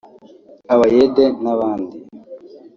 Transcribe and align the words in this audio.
abayede 0.73 1.23
n’abandi 1.43 1.97